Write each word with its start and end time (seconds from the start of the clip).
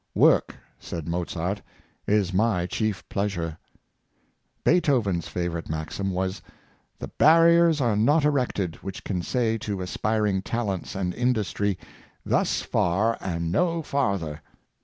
"Work," 0.15 0.55
said 0.79 1.07
Mo 1.07 1.25
zart, 1.25 1.59
*'is 2.07 2.33
my 2.33 2.65
chief 2.65 3.07
pleasure." 3.07 3.59
Beethoven's 4.63 5.27
favorite 5.27 5.69
maxim 5.69 6.09
was," 6.09 6.41
The 6.97 7.09
barriers 7.19 7.79
are 7.81 7.95
not 7.95 8.25
erected 8.25 8.77
which 8.77 9.03
can 9.03 9.21
say 9.21 9.59
to 9.59 9.79
aspiring 9.83 10.41
talents 10.41 10.95
and 10.95 11.13
industry,' 11.13 11.77
Thus 12.33 12.63
far 12.63 13.19
and 13.21 13.51
no 13.51 13.83
farther.' 13.83 14.41